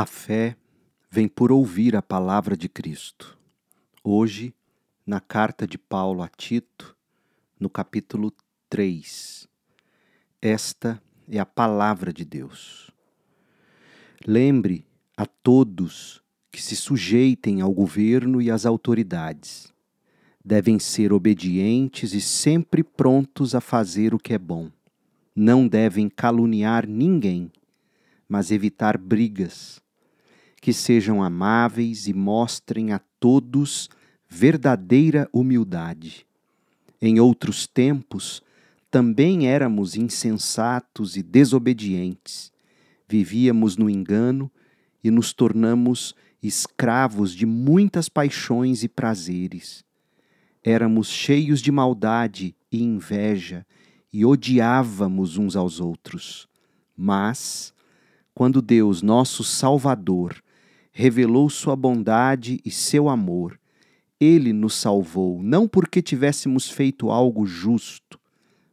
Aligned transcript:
A 0.00 0.06
fé 0.06 0.56
vem 1.10 1.26
por 1.26 1.50
ouvir 1.50 1.96
a 1.96 2.00
palavra 2.00 2.56
de 2.56 2.68
Cristo. 2.68 3.36
Hoje, 4.04 4.54
na 5.04 5.18
carta 5.18 5.66
de 5.66 5.76
Paulo 5.76 6.22
a 6.22 6.28
Tito, 6.28 6.96
no 7.58 7.68
capítulo 7.68 8.32
3. 8.70 9.48
Esta 10.40 11.02
é 11.28 11.40
a 11.40 11.44
palavra 11.44 12.12
de 12.12 12.24
Deus. 12.24 12.92
Lembre 14.24 14.86
a 15.16 15.26
todos 15.26 16.22
que 16.52 16.62
se 16.62 16.76
sujeitem 16.76 17.60
ao 17.60 17.72
governo 17.72 18.40
e 18.40 18.52
às 18.52 18.64
autoridades. 18.64 19.74
Devem 20.44 20.78
ser 20.78 21.12
obedientes 21.12 22.14
e 22.14 22.20
sempre 22.20 22.84
prontos 22.84 23.52
a 23.52 23.60
fazer 23.60 24.14
o 24.14 24.18
que 24.20 24.32
é 24.32 24.38
bom. 24.38 24.70
Não 25.34 25.66
devem 25.66 26.08
caluniar 26.08 26.86
ninguém, 26.86 27.50
mas 28.28 28.52
evitar 28.52 28.96
brigas 28.96 29.82
que 30.60 30.72
sejam 30.72 31.22
amáveis 31.22 32.06
e 32.06 32.12
mostrem 32.12 32.92
a 32.92 33.00
todos 33.20 33.88
verdadeira 34.28 35.28
humildade. 35.32 36.26
Em 37.00 37.20
outros 37.20 37.66
tempos, 37.66 38.42
também 38.90 39.48
éramos 39.48 39.96
insensatos 39.96 41.16
e 41.16 41.22
desobedientes, 41.22 42.52
vivíamos 43.08 43.76
no 43.76 43.88
engano 43.88 44.50
e 45.02 45.10
nos 45.10 45.32
tornamos 45.32 46.14
escravos 46.42 47.34
de 47.34 47.46
muitas 47.46 48.08
paixões 48.08 48.82
e 48.82 48.88
prazeres. 48.88 49.84
Éramos 50.62 51.08
cheios 51.08 51.60
de 51.60 51.70
maldade 51.70 52.54
e 52.70 52.82
inveja 52.82 53.66
e 54.12 54.24
odiávamos 54.24 55.36
uns 55.36 55.54
aos 55.54 55.80
outros. 55.80 56.48
Mas, 56.96 57.72
quando 58.34 58.60
Deus, 58.60 59.02
nosso 59.02 59.44
Salvador, 59.44 60.42
revelou 60.98 61.48
sua 61.48 61.76
bondade 61.76 62.60
e 62.64 62.72
seu 62.72 63.08
amor. 63.08 63.56
Ele 64.18 64.52
nos 64.52 64.74
salvou, 64.74 65.40
não 65.40 65.68
porque 65.68 66.02
tivéssemos 66.02 66.68
feito 66.68 67.08
algo 67.08 67.46
justo, 67.46 68.18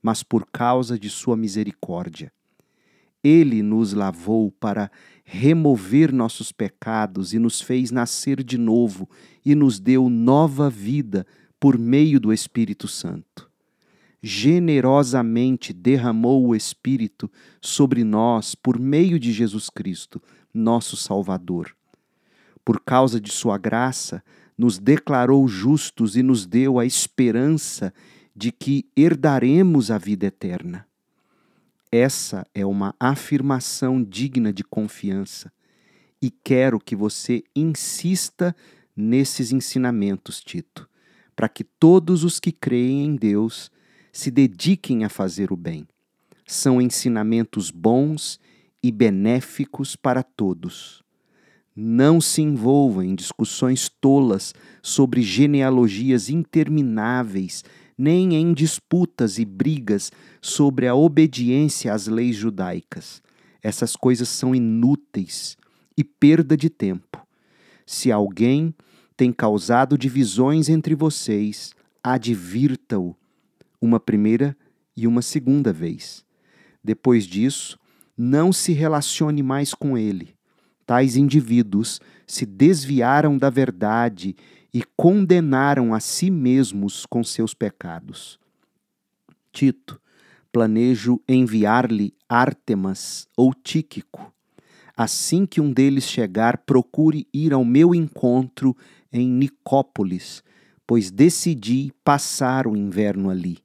mas 0.00 0.22
por 0.22 0.46
causa 0.46 0.96
de 0.96 1.10
sua 1.10 1.36
misericórdia. 1.36 2.32
Ele 3.24 3.60
nos 3.60 3.92
lavou 3.92 4.52
para 4.52 4.88
remover 5.24 6.12
nossos 6.12 6.52
pecados 6.52 7.34
e 7.34 7.40
nos 7.40 7.60
fez 7.60 7.90
nascer 7.90 8.44
de 8.44 8.56
novo 8.56 9.10
e 9.44 9.56
nos 9.56 9.80
deu 9.80 10.08
nova 10.08 10.70
vida 10.70 11.26
por 11.58 11.76
meio 11.76 12.20
do 12.20 12.32
Espírito 12.32 12.86
Santo. 12.86 13.50
Generosamente 14.22 15.72
derramou 15.72 16.46
o 16.46 16.54
Espírito 16.54 17.28
sobre 17.60 18.04
nós 18.04 18.54
por 18.54 18.78
meio 18.78 19.18
de 19.18 19.32
Jesus 19.32 19.68
Cristo, 19.68 20.22
nosso 20.54 20.96
Salvador 20.96 21.74
por 22.64 22.80
causa 22.80 23.20
de 23.20 23.30
Sua 23.30 23.58
graça, 23.58 24.22
nos 24.56 24.78
declarou 24.78 25.46
justos 25.48 26.16
e 26.16 26.22
nos 26.22 26.46
deu 26.46 26.78
a 26.78 26.86
esperança 26.86 27.92
de 28.34 28.52
que 28.52 28.86
herdaremos 28.96 29.90
a 29.90 29.98
vida 29.98 30.26
eterna. 30.26 30.86
Essa 31.90 32.46
é 32.54 32.64
uma 32.64 32.94
afirmação 32.98 34.02
digna 34.02 34.52
de 34.52 34.64
confiança 34.64 35.52
e 36.22 36.30
quero 36.30 36.78
que 36.78 36.96
você 36.96 37.42
insista 37.54 38.56
nesses 38.96 39.52
ensinamentos, 39.52 40.40
Tito, 40.40 40.88
para 41.34 41.48
que 41.48 41.64
todos 41.64 42.24
os 42.24 42.38
que 42.38 42.52
creem 42.52 43.04
em 43.04 43.16
Deus 43.16 43.70
se 44.12 44.30
dediquem 44.30 45.04
a 45.04 45.08
fazer 45.08 45.52
o 45.52 45.56
bem. 45.56 45.86
São 46.46 46.80
ensinamentos 46.80 47.70
bons 47.70 48.38
e 48.82 48.92
benéficos 48.92 49.96
para 49.96 50.22
todos. 50.22 51.01
Não 51.74 52.20
se 52.20 52.42
envolva 52.42 53.04
em 53.04 53.14
discussões 53.14 53.88
tolas 53.88 54.54
sobre 54.82 55.22
genealogias 55.22 56.28
intermináveis, 56.28 57.64
nem 57.96 58.34
em 58.34 58.52
disputas 58.52 59.38
e 59.38 59.44
brigas 59.46 60.12
sobre 60.42 60.86
a 60.86 60.94
obediência 60.94 61.94
às 61.94 62.06
leis 62.06 62.36
judaicas. 62.36 63.22
Essas 63.62 63.96
coisas 63.96 64.28
são 64.28 64.54
inúteis 64.54 65.56
e 65.96 66.04
perda 66.04 66.58
de 66.58 66.68
tempo. 66.68 67.26
Se 67.86 68.12
alguém 68.12 68.74
tem 69.16 69.32
causado 69.32 69.96
divisões 69.96 70.68
entre 70.68 70.94
vocês, 70.94 71.72
advirta-o 72.04 73.16
uma 73.80 73.98
primeira 73.98 74.54
e 74.94 75.06
uma 75.06 75.22
segunda 75.22 75.72
vez. 75.72 76.22
Depois 76.84 77.24
disso, 77.24 77.78
não 78.14 78.52
se 78.52 78.72
relacione 78.72 79.42
mais 79.42 79.72
com 79.72 79.96
ele 79.96 80.34
tais 80.92 81.16
indivíduos 81.16 82.02
se 82.26 82.44
desviaram 82.44 83.38
da 83.38 83.48
verdade 83.48 84.36
e 84.74 84.84
condenaram 84.94 85.94
a 85.94 86.00
si 86.00 86.30
mesmos 86.30 87.06
com 87.06 87.24
seus 87.24 87.54
pecados. 87.54 88.38
Tito, 89.50 89.98
planejo 90.52 91.18
enviar-lhe 91.26 92.12
Ártemas 92.28 93.26
ou 93.34 93.54
Tíquico. 93.54 94.30
Assim 94.94 95.46
que 95.46 95.62
um 95.62 95.72
deles 95.72 96.04
chegar, 96.04 96.58
procure 96.58 97.26
ir 97.32 97.54
ao 97.54 97.64
meu 97.64 97.94
encontro 97.94 98.76
em 99.10 99.26
Nicópolis, 99.26 100.44
pois 100.86 101.10
decidi 101.10 101.90
passar 102.04 102.66
o 102.66 102.76
inverno 102.76 103.30
ali. 103.30 103.60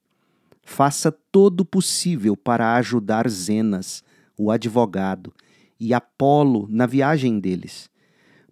Faça 0.63 1.11
todo 1.11 1.59
o 1.59 1.65
possível 1.65 2.37
para 2.37 2.77
ajudar 2.77 3.27
Zenas, 3.27 4.01
o 4.37 4.49
advogado, 4.49 5.33
e 5.79 5.93
Apolo 5.93 6.67
na 6.69 6.85
viagem 6.85 7.39
deles. 7.39 7.89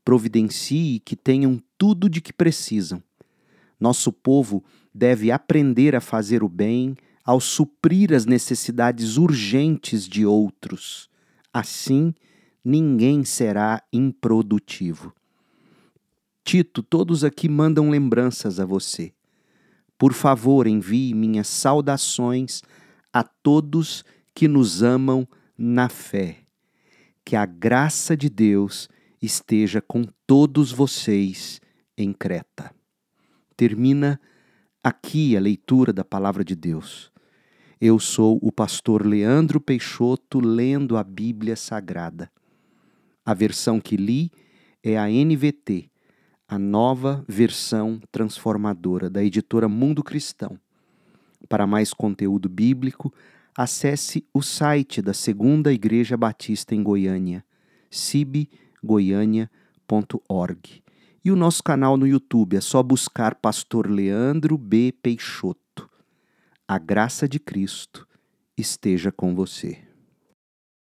Providencie 0.04 1.00
que 1.00 1.16
tenham 1.16 1.62
tudo 1.78 2.10
de 2.10 2.22
que 2.22 2.32
precisam. 2.32 3.02
Nosso 3.80 4.12
povo 4.12 4.64
deve 4.94 5.32
aprender 5.32 5.96
a 5.96 6.02
fazer 6.02 6.44
o 6.44 6.50
bem 6.50 6.96
ao 7.24 7.42
suprir 7.42 8.14
as 8.14 8.26
necessidades 8.26 9.18
urgentes 9.18 10.08
de 10.08 10.26
outros. 10.26 11.10
Assim, 11.52 12.14
ninguém 12.64 13.26
será 13.26 13.82
improdutivo. 13.92 15.14
Tito, 16.44 16.84
todos 16.84 17.24
aqui 17.24 17.50
mandam 17.50 17.90
lembranças 17.90 18.60
a 18.60 18.66
você. 18.66 19.12
Por 19.98 20.14
favor, 20.14 20.68
envie 20.68 21.16
minhas 21.16 21.48
saudações 21.48 22.62
a 23.12 23.24
todos 23.24 24.06
que 24.36 24.48
nos 24.48 24.84
amam 24.84 25.28
na 25.58 25.90
fé 25.90 26.45
que 27.26 27.36
a 27.36 27.46
graça 27.46 28.16
de 28.16 28.30
Deus 28.30 28.88
esteja 29.20 29.82
com 29.82 30.06
todos 30.28 30.72
vocês 30.72 31.60
em 31.98 32.14
Creta. 32.14 32.72
Termina 33.58 34.22
aqui 34.84 35.36
a 35.36 35.40
leitura 35.40 35.92
da 35.92 36.06
palavra 36.06 36.46
de 36.46 36.56
Deus. 36.56 37.12
Eu 37.82 38.00
sou 38.00 38.38
o 38.44 38.52
pastor 38.52 39.06
Leandro 39.06 39.60
Peixoto 39.60 40.40
lendo 40.40 40.96
a 40.96 41.04
Bíblia 41.04 41.56
Sagrada. 41.56 42.32
A 43.26 43.34
versão 43.34 43.82
que 43.82 43.98
li 43.98 44.32
é 44.84 44.96
a 44.98 45.08
NVT, 45.08 45.90
a 46.48 46.60
nova 46.60 47.26
versão 47.28 48.00
transformadora 48.12 49.10
da 49.10 49.24
editora 49.24 49.68
Mundo 49.68 50.04
Cristão. 50.04 50.60
Para 51.50 51.66
mais 51.66 51.92
conteúdo 51.92 52.48
bíblico, 52.48 53.12
acesse 53.56 54.28
o 54.34 54.42
site 54.42 55.02
da 55.02 55.14
Segunda 55.14 55.72
Igreja 55.72 56.18
Batista 56.18 56.76
em 56.76 56.84
Goiânia, 56.84 57.46
cibgoiania.org. 57.90 60.84
E 61.24 61.32
o 61.32 61.36
nosso 61.36 61.64
canal 61.64 61.98
no 61.98 62.06
YouTube 62.06 62.58
é 62.58 62.62
só 62.62 62.84
buscar 62.84 63.36
Pastor 63.36 63.90
Leandro 63.90 64.58
B. 64.58 64.94
Peixoto. 65.02 65.90
A 66.68 66.78
graça 66.78 67.28
de 67.28 67.40
Cristo 67.40 68.08
esteja 68.58 69.12
com 69.12 69.34
você. 69.34 69.85